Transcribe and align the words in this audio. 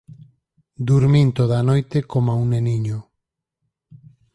Durmín 0.87 1.27
toda 1.39 1.55
a 1.59 1.67
noite 1.69 1.97
coma 2.11 2.33
un 2.41 2.47
neniño. 2.53 2.97